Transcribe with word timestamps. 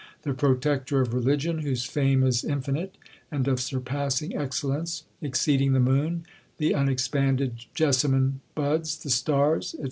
"The 0.23 0.33
protector 0.33 0.99
of 1.01 1.13
religion, 1.13 1.59
whose 1.59 1.85
fame 1.85 2.23
is 2.23 2.43
infinite, 2.43 2.97
and 3.31 3.47
of 3.47 3.61
surpassing 3.61 4.35
excellence, 4.35 5.03
exceeding 5.21 5.73
the 5.73 5.79
moon, 5.79 6.25
the 6.57 6.73
unexpanded 6.73 7.65
jessamine 7.75 8.39
buds, 8.55 8.97
the 8.97 9.11
stars, 9.11 9.73
&c. 9.73 9.77